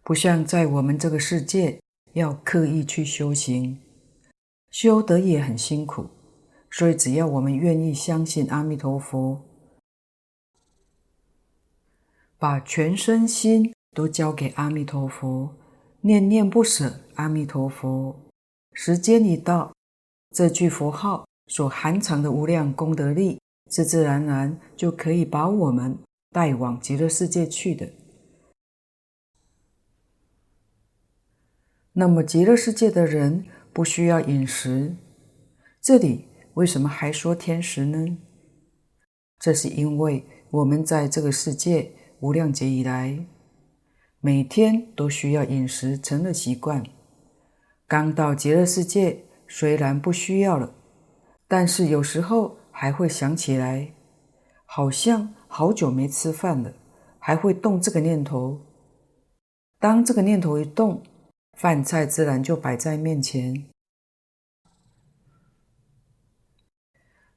[0.03, 1.79] 不像在我们这个世界
[2.15, 3.83] 要刻意去修行，
[4.71, 6.09] 修得也很辛苦。
[6.71, 9.45] 所以只要我们愿意相信阿弥陀佛，
[12.39, 15.55] 把全身心都交给阿弥陀佛，
[16.01, 18.19] 念念不舍阿弥陀佛，
[18.73, 19.75] 时间一到，
[20.35, 21.26] 这句佛号。
[21.47, 23.41] 所含藏的无量功德力，
[23.71, 25.99] 自自然然就可以把我们
[26.31, 27.91] 带往极乐世界去的。
[31.93, 34.97] 那么极乐世界的人不需要饮食，
[35.81, 38.19] 这里为什么还说天时呢？
[39.39, 43.27] 这是因为我们在这个世界无量劫以来，
[44.21, 46.85] 每天都需要饮食，成了习惯。
[47.87, 50.75] 刚到极乐世界，虽然不需要了。
[51.49, 53.93] 但是有时候还会想起来，
[54.65, 56.73] 好像好久没吃饭了，
[57.19, 58.61] 还会动这个念头。
[59.79, 61.03] 当这个念头一动，
[61.59, 63.67] 饭菜自然就摆在面前。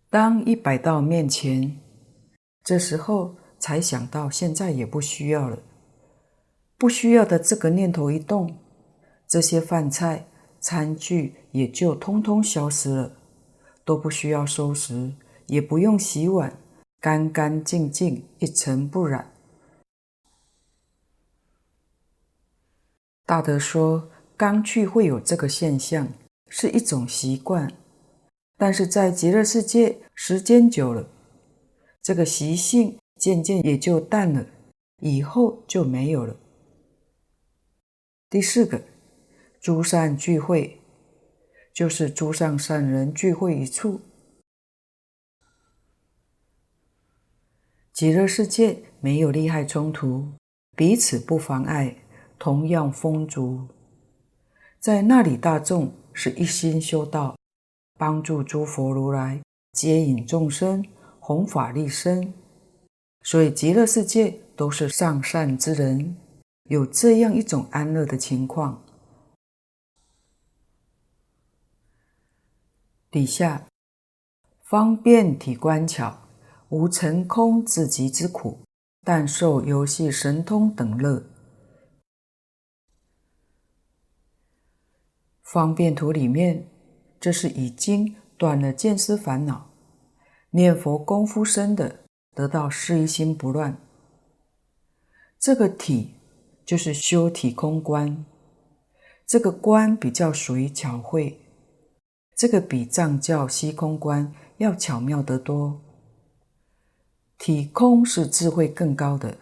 [0.10, 1.80] 当一摆到面前，
[2.64, 5.60] 这时候才想到现在也不需要了。
[6.80, 8.57] 不需要的这个念头一动，
[9.28, 10.26] 这些饭菜、
[10.60, 13.18] 餐具也就通通消失了。
[13.90, 15.16] 都不需要收拾，
[15.48, 16.60] 也不用洗碗，
[17.00, 19.34] 干干净净，一尘不染。
[23.26, 26.08] 大德说，刚去会有这个现象，
[26.50, 27.74] 是一种习惯，
[28.58, 31.10] 但是在极乐世界，时间久了，
[32.04, 34.46] 这个习性渐渐也就淡了，
[35.02, 36.36] 以后就没有了。
[38.30, 38.84] 第四个，
[39.60, 40.79] 诸善聚会，
[41.80, 44.02] 就是诸上善人聚会一处。
[47.94, 50.34] 极乐世界没有利害冲突，
[50.76, 51.96] 彼此不妨碍，
[52.38, 53.66] 同样丰足。
[54.82, 57.38] 在那里，大众是一心修道，
[57.98, 60.84] 帮助诸佛如来接引众生，
[61.22, 62.34] 弘法利生。
[63.24, 66.18] 所以极乐世界都是上善之人，
[66.64, 68.84] 有这样一种安乐的情况。
[73.12, 73.66] 底下
[74.62, 76.28] 方便体观巧，
[76.70, 78.60] 无成空自极之苦，
[79.03, 81.24] 但受游戏神通等乐。
[85.41, 86.70] 方便图里面，
[87.20, 89.72] 这是已经断了见思烦恼，
[90.51, 92.01] 念佛功夫深的，
[92.36, 93.82] 得到事一心不乱。
[95.39, 96.14] 这个体
[96.64, 98.24] 就是修体空观，
[99.26, 101.49] 这个观比较属于巧慧，
[102.40, 105.82] 这个比藏教虚空观要巧妙得多。
[107.38, 109.38] 体空是智慧更高的，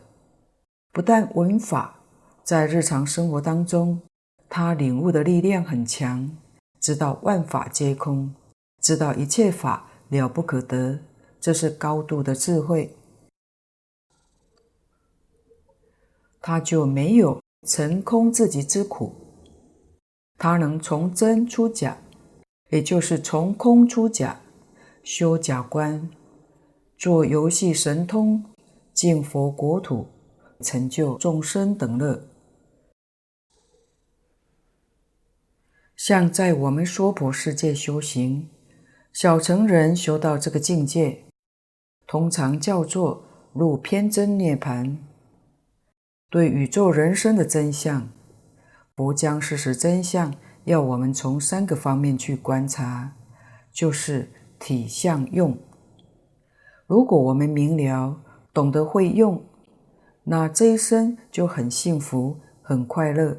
[0.92, 2.00] 不但闻法，
[2.44, 4.02] 在日常生活当中。
[4.50, 6.36] 他领悟的力量很强，
[6.80, 8.34] 知道万法皆空，
[8.82, 10.98] 知道一切法了不可得，
[11.40, 12.98] 这是高度的智慧。
[16.42, 19.14] 他就没有成空自己之苦，
[20.40, 21.98] 他能从真出假，
[22.70, 24.42] 也就是从空出假，
[25.04, 26.10] 修假观，
[26.98, 28.44] 做游戏神通，
[28.94, 30.08] 进佛国土，
[30.62, 32.28] 成就众生等乐。
[35.96, 38.50] 像在我们娑婆世界修行，
[39.14, 41.24] 小乘人修到这个境界，
[42.06, 44.98] 通常叫做入偏真涅槃。
[46.30, 48.10] 对宇宙人生的真相，
[48.96, 50.36] 佛将事实真相
[50.68, 53.16] 要我们从三个方面去观察，
[53.72, 55.58] 就是体相用。
[56.86, 58.22] 如果我们明了，
[58.54, 59.46] 懂得会用，
[60.26, 63.38] 那这一生就很幸福，很快乐。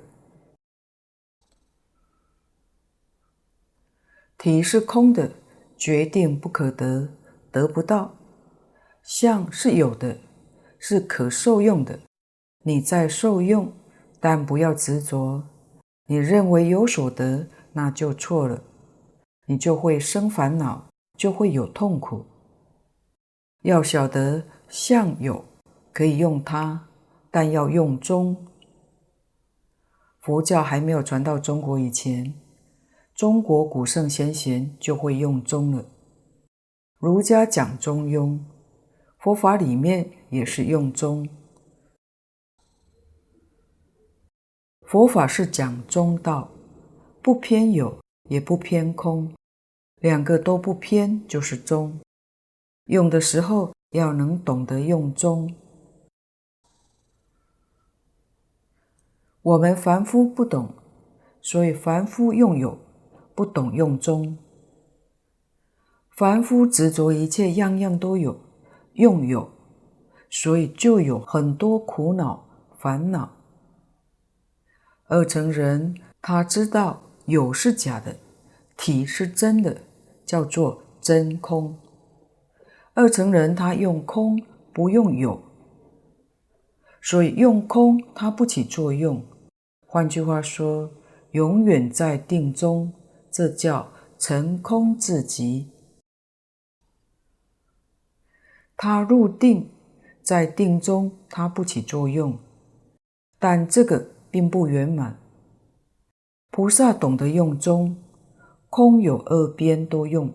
[4.39, 5.33] 体是空的，
[5.76, 7.11] 决定不可得，
[7.51, 8.16] 得不到；
[9.03, 10.16] 相是有的，
[10.79, 12.01] 是可受用的。
[12.62, 13.70] 你在受用，
[14.18, 15.43] 但不要执着。
[16.11, 18.63] 你认为有所得，那就错了，
[19.45, 20.89] 你就会生烦恼，
[21.19, 22.25] 就会有痛苦。
[23.63, 25.45] 要晓得相有，
[25.93, 26.89] 可以用它，
[27.31, 28.35] 但要用中。
[30.21, 32.35] 佛教还没有传到中国以前。
[33.15, 35.85] 中国古圣先贤就会用中了，
[36.99, 38.39] 儒家讲中庸，
[39.19, 41.29] 佛法里面也是用中。
[44.89, 46.49] 佛法是讲中道，
[47.20, 47.99] 不偏有，
[48.30, 49.34] 也不偏空，
[49.97, 52.01] 两个都不偏，就是中。
[52.86, 55.55] 用的时候要能懂得用中。
[59.43, 60.72] 我们凡夫不懂，
[61.43, 62.78] 所以凡夫用有。
[63.34, 64.39] 不懂用中，
[66.09, 68.41] 凡夫执着一切样样都有，
[68.95, 69.53] 用有，
[70.30, 73.38] 所以就有很多苦恼烦恼。
[75.09, 78.17] 二乘人他知道有是假的，
[78.77, 79.81] 体是真的，
[80.27, 81.79] 叫做真空。
[82.93, 84.43] 二乘人他用空
[84.73, 85.43] 不用有，
[87.01, 89.25] 所以用空它不起作用。
[89.87, 90.91] 换句话说，
[91.31, 92.93] 永远在定中。
[93.31, 95.71] 这叫成空至极。
[98.77, 99.71] 他入定，
[100.23, 102.39] 在定中，他不起作用，
[103.39, 105.18] 但这个并不圆满。
[106.53, 107.97] 菩萨懂得用中，
[108.70, 110.32] 空有二边多用，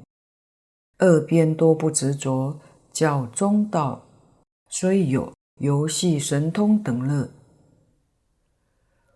[0.98, 2.60] 二边多不执着，
[2.92, 4.04] 叫中道，
[4.68, 5.32] 所以有
[5.62, 7.30] 游戏神通等乐。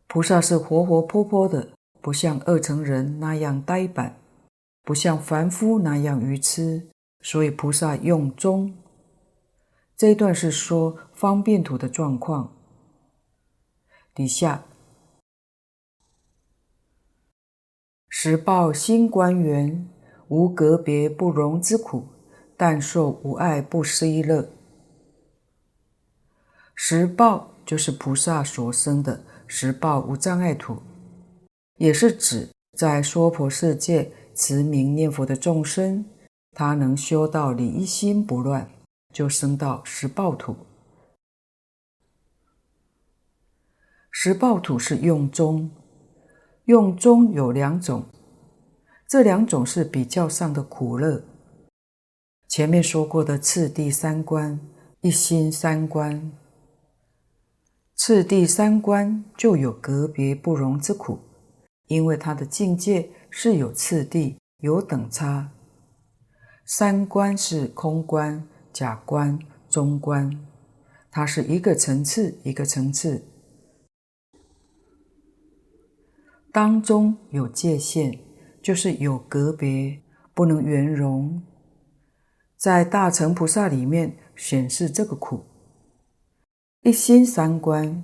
[0.07, 1.67] 菩萨是活活泼泼的。
[1.99, 4.15] 不像二乘人那样呆板，
[4.83, 6.88] 不像凡夫那样愚痴，
[7.19, 8.73] 所以菩萨用中。
[9.97, 12.53] 这一段是说方便图的状况。
[14.15, 14.63] 底下
[18.10, 19.88] 实报心观缘，
[20.30, 22.08] 无隔别不容之苦，
[22.55, 24.49] 但受无碍不思议乐。
[26.74, 30.82] 十报就是菩萨所生的十报无障碍土。
[31.78, 36.05] 也是指在娑婆世界持名念佛的众生，
[36.53, 38.70] 他能修到理一心不乱，
[39.14, 40.55] 就生到十报土。
[44.10, 45.70] 十报土是用中，
[46.68, 48.03] 用中有两种，
[49.07, 51.24] 这两种是比较上的苦乐。
[52.49, 54.59] 前面说过的次第三观，
[54.99, 56.30] 一心三观，
[57.95, 61.18] 次第三观就有格别不容之苦，
[61.86, 65.49] 因为它的境界是有次第、有等差。
[66.65, 69.39] 三观是空观、假观、
[69.70, 70.30] 中观，
[71.09, 73.24] 它是一个层次一个层次，
[76.58, 78.18] 当中有界限，
[78.64, 80.01] 就是有格别，
[80.34, 81.39] 不能圆融。
[82.55, 85.45] 在大乘菩萨里面显示这个苦，
[86.82, 88.03] 一心三观，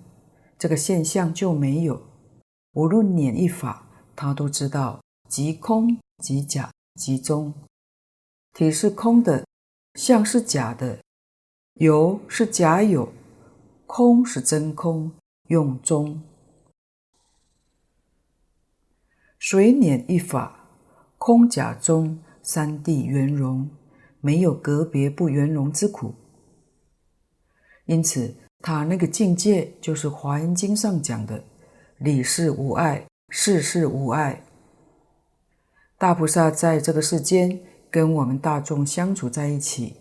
[0.59, 1.99] 这个现象就没有。
[2.73, 7.51] 无论念一法，他都知道即空即假即中，
[8.53, 9.43] 体是空的，
[9.95, 10.99] 相是假的，
[11.79, 13.11] 有是假有，
[13.87, 15.11] 空是真空，
[15.47, 16.21] 用中。
[19.45, 20.69] 水碾一法，
[21.17, 23.69] 空假中三谛圆融。
[24.21, 26.15] 没有格别不圆融之苦，
[27.83, 31.43] 因此他那个境界就是《华严经》上讲的
[31.99, 34.45] “理事无碍，事事无碍”。
[35.99, 37.59] 大菩萨在这个世间
[37.91, 39.97] 跟我们大众相处在一起，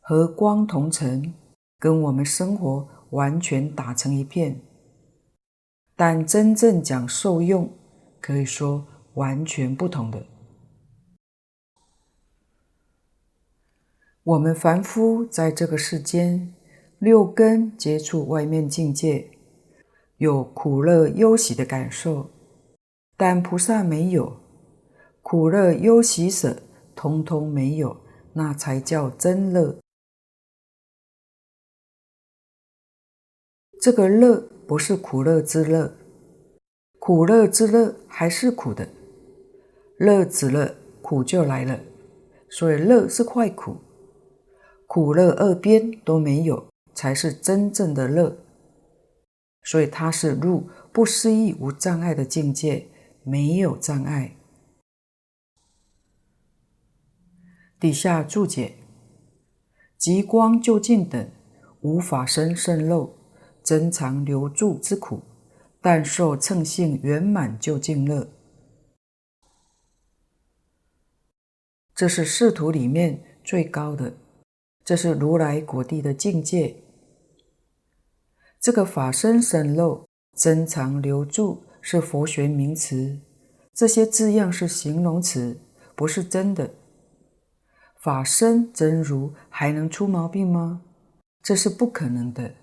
[0.00, 1.34] 和光同尘，
[1.78, 4.58] 跟我们生活完全打成一片。
[5.94, 7.70] 但真正讲受用，
[8.22, 10.24] 可以说完全不同的。
[14.22, 16.54] 我们凡夫在这个世间，
[17.00, 19.28] 六根接触外面境界，
[20.18, 22.30] 有苦乐忧喜的感受，
[23.16, 24.40] 但菩萨没有
[25.22, 26.62] 苦乐忧喜舍，
[26.94, 28.00] 通通没有，
[28.34, 29.76] 那才叫真乐。
[33.80, 35.92] 这个乐不是苦乐之乐，
[37.04, 38.88] 苦乐之乐还是苦的，
[39.96, 40.72] 乐止了，
[41.02, 41.80] 苦就来了，
[42.48, 43.76] 所以乐是坏苦。
[44.86, 48.38] 苦乐二边都没有，才是真正的乐。
[49.64, 52.86] 所以它是入不思议无障碍的境界，
[53.24, 54.36] 没有障碍。
[57.80, 58.74] 底下注解：
[59.98, 61.28] 极光究竟等，
[61.80, 63.12] 无法生胜漏，
[63.64, 65.20] 珍藏留住之苦，
[65.82, 68.28] 但受乘性圆满究竟乐。
[71.94, 74.14] 这是四土里面最高的。
[74.84, 76.76] 这是如来果地的境界。
[78.60, 83.20] 这个法身胜漏、珍藏留住是佛学名词，
[83.74, 85.60] 这些字样是形容词，
[85.94, 86.74] 不是真的。
[88.00, 90.82] 法身真如还能出毛病吗？
[91.42, 92.54] 这是不可能的，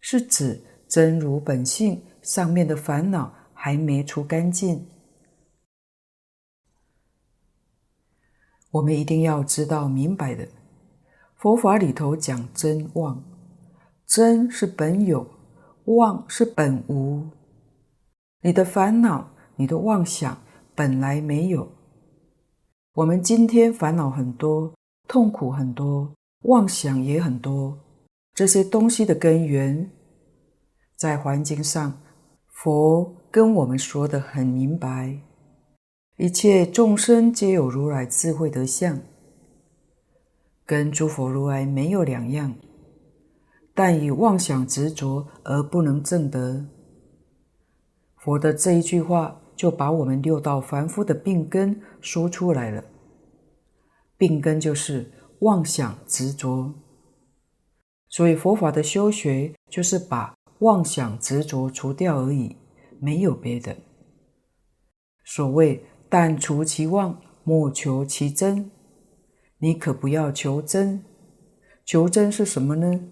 [0.00, 4.84] 是指真如本性上面的烦恼还没除干净。
[8.72, 10.48] 我们一定要知道明白的。
[11.36, 13.22] 佛法里头讲真妄，
[14.06, 15.24] 真是本有，
[15.84, 17.30] 妄是本无。
[18.40, 20.36] 你的烦恼、你的妄想
[20.74, 21.70] 本来没有。
[22.94, 24.74] 我们今天烦恼很多，
[25.06, 26.12] 痛苦很多，
[26.42, 27.78] 妄想也很多。
[28.34, 29.88] 这些东西的根源，
[30.96, 31.96] 在环境上，
[32.56, 35.20] 佛跟我们说的很明白：
[36.16, 38.98] 一切众生皆有如来智慧德相。
[40.64, 42.54] 跟诸佛如来没有两样，
[43.74, 46.64] 但以妄想执着而不能证得。
[48.16, 52.82] 佛的这一句话就把我们六道凡夫的病根说出来了。
[54.16, 56.72] 病根就是妄想执着，
[58.08, 62.56] 所以佛法的修学就是把妄想执着除掉而已，
[62.98, 63.76] 没有别的。
[65.24, 68.70] 所谓“但除其妄，莫求其真”。
[69.58, 71.02] 你可不要求真，
[71.84, 73.08] 求真是什么呢？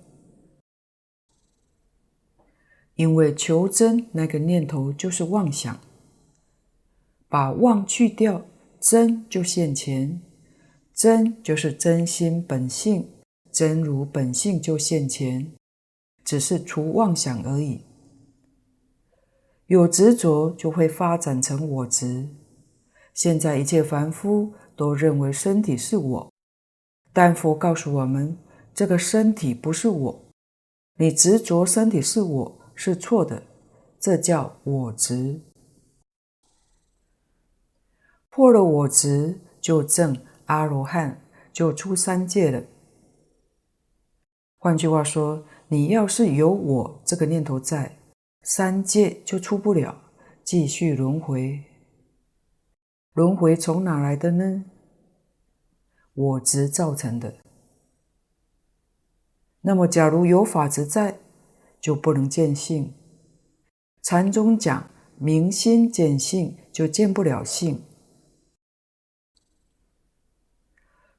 [2.95, 5.81] 因为求真那个念头就是妄想，
[7.29, 8.47] 把妄去掉，
[8.79, 10.23] 真就现前，
[10.93, 13.11] 真就是真心本性，
[13.51, 15.53] 真如本性就现前，
[16.25, 17.85] 只是除妄想而已。
[19.67, 22.29] 有执着就会发展成我执，
[23.13, 26.33] 现在一切凡夫都认为身体是我。
[27.13, 28.37] 但佛告诉我们，
[28.75, 30.25] 这个身体不是我，
[30.97, 33.43] 你执着身体是我是错的，
[34.01, 35.41] 这叫我执。
[38.29, 40.17] 破了我执，就证
[40.47, 41.23] 阿罗汉，
[41.53, 42.65] 就出三界了。
[44.59, 45.45] 换句话说，
[45.75, 47.99] 你要是有我这个念头在，
[48.43, 50.05] 三界就出不了，
[50.45, 51.65] 继续轮回。
[53.13, 54.67] 轮回从哪来的呢？
[56.13, 57.39] 我执造成的。
[59.63, 61.19] 那么，假如有法执在，
[61.81, 62.95] 就不能见性。
[64.01, 67.83] 禅宗讲明心见性，就见不了性。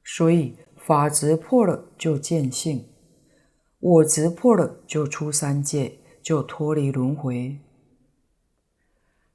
[0.02, 2.88] 所以法执破了就见性，
[3.78, 7.58] 我执破了就出三界，就脱离轮回。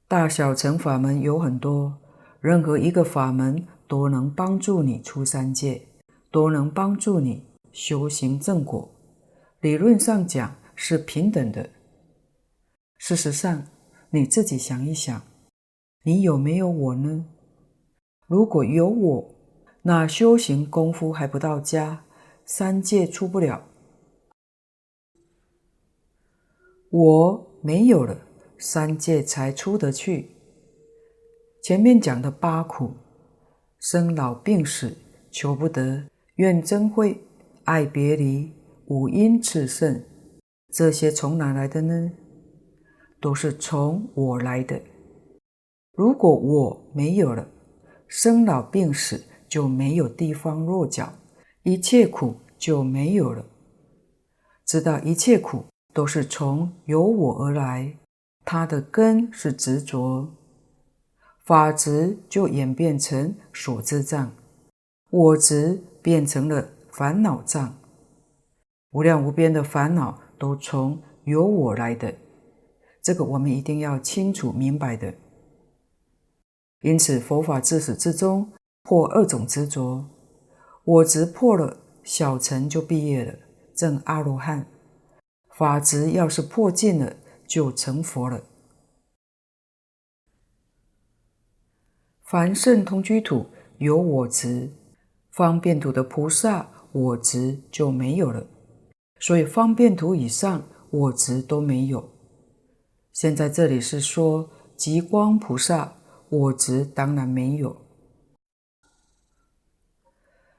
[0.08, 1.98] 大小乘法门有很多，
[2.40, 5.82] 任何一个法门都能帮助你出三界，
[6.30, 8.90] 都能帮助你修行正果。
[9.60, 11.70] 理论上讲是平等的。
[12.98, 13.64] 事实上，
[14.10, 15.22] 你自己想一想，
[16.04, 17.24] 你有没有我呢？
[18.26, 19.34] 如果有我，
[19.82, 22.04] 那修行功夫还不到家，
[22.44, 23.68] 三界出不了。
[26.92, 28.14] 我没有了，
[28.58, 30.36] 三界才出得去。
[31.62, 32.90] 前面讲的八苦：
[33.80, 34.94] 生老病死、
[35.30, 37.18] 求不得、怨憎会、
[37.64, 38.52] 爱别离。
[38.88, 40.02] 五阴炽盛，
[40.70, 42.12] 这些从哪来的呢？
[43.22, 44.78] 都是从我来的。
[45.92, 47.48] 如果我没有了，
[48.06, 51.10] 生老病死就没有地方落脚，
[51.62, 53.46] 一切苦就没有了。
[54.66, 57.98] 知道一切苦都是从由我而来，
[58.44, 60.28] 它的根是执着，
[61.44, 64.32] 法执就演变成所知障，
[65.10, 67.74] 我执变成了烦恼障。
[68.92, 72.14] 无量无边的烦恼都从由我来的，
[73.02, 75.14] 这个我们一定要清楚明白的。
[76.80, 80.04] 因此，佛法自始至终破二种执着，
[80.84, 83.34] 我执破了，小乘就毕业了，
[83.74, 84.64] 证阿罗汉；
[85.56, 88.42] 法执要是破尽了，就成佛了。
[92.22, 93.46] 凡圣同居土
[93.78, 94.72] 有我执，
[95.30, 98.46] 方便土的菩萨我执就没有了。
[99.20, 102.10] 所以方便土以上，我执都没有。
[103.12, 105.94] 现在这里是说极光菩萨，
[106.30, 107.76] 我执当然没有。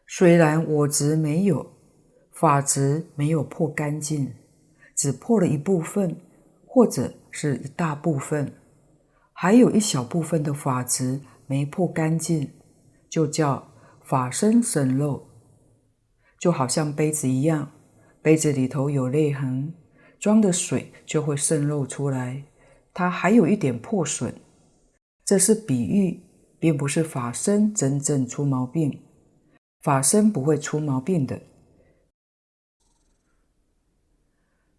[0.08, 1.74] 虽然我执没有，
[2.32, 4.32] 法执没有破干净，
[4.96, 6.16] 只破了一部分，
[6.66, 8.54] 或者是一大部分，
[9.34, 12.50] 还有一小部分的法执没破干净，
[13.10, 13.68] 就叫
[14.02, 15.24] 法身渗漏，
[16.40, 17.72] 就好像杯子一样。
[18.22, 19.74] 杯子里头有裂痕，
[20.18, 22.44] 装的水就会渗漏出来。
[22.94, 24.34] 它还有一点破损，
[25.26, 26.22] 这是比喻，
[26.58, 29.02] 并不是法身真正出毛病。
[29.82, 31.42] 法身不会出毛病的。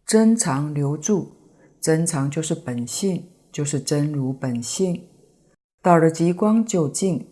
[0.07, 1.33] 真常留住，
[1.81, 5.09] 真常就是本性，就是真如本性。
[5.81, 7.27] 到了极光究竟，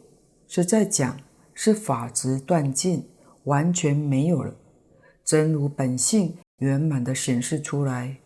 [0.47, 1.21] 是在讲
[1.55, 3.09] 是法执断尽，
[3.45, 4.55] 完全没有了。
[5.25, 8.19] 真如本性圆满地显示出来，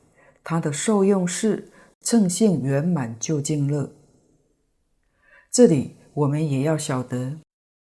[0.42, 1.70] 它的受用是
[2.00, 3.92] 正性圆满究竟乐。
[5.50, 7.38] 这里我们也要晓得，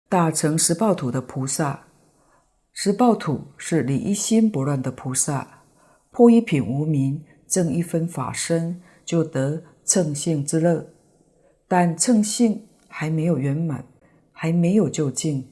[0.08, 1.88] 大乘十报土的菩萨，
[2.72, 5.61] 十报土是离一心不乱的菩萨，
[6.12, 10.88] 破一品无明，证一分法身，就得乘性之乐。
[11.68, 13.86] 但乘性还没有圆满，
[14.32, 15.48] 还没有究竟，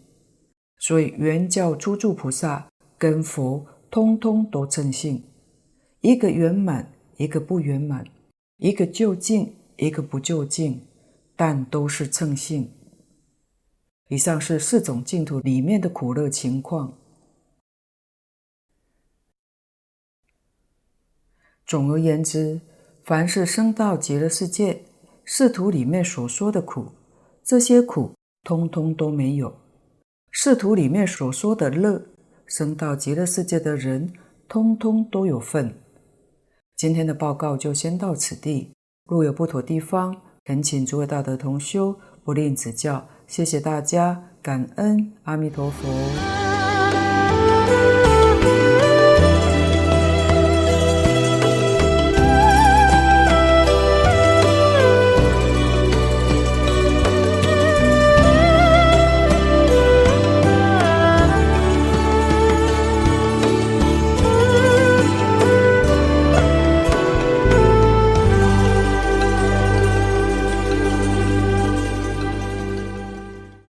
[0.77, 2.67] 所以原教诸住菩萨。
[2.97, 5.23] 跟佛通通都乘性，
[6.01, 8.05] 一个圆满，一个不圆满，
[8.57, 10.81] 一个究竟，一个不究竟，
[11.37, 12.69] 但都是乘性。
[14.09, 16.98] 以上是四种净土里面的苦乐情况。
[21.69, 22.59] 总而言之，
[23.03, 24.81] 凡是生到极乐世界，
[25.23, 26.87] 四土里面所说的苦，
[27.43, 28.11] 这些苦
[28.43, 29.49] 通通都没有；
[30.33, 32.01] 四土里面所说的乐。
[32.47, 34.11] 生到极乐世界的人，
[34.47, 35.71] 通通都有份。
[36.75, 38.73] 今天的报告就先到此地，
[39.07, 43.07] 若有不妥地方，恳请诸位大德同修不吝指教。
[43.27, 45.87] 谢谢大家，感恩阿弥陀佛。